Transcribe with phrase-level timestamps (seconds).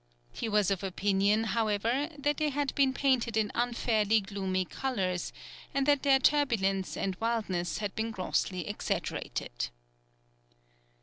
[0.33, 5.31] He was of opinion, however, that they had been painted in unfairly gloomy colours,
[5.75, 9.69] and that their turbulence and wildness had been grossly exaggerated.